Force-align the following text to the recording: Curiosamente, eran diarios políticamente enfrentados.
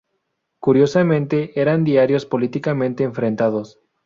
Curiosamente, 0.59 1.51
eran 1.61 1.83
diarios 1.83 2.25
políticamente 2.25 3.03
enfrentados. 3.03 3.79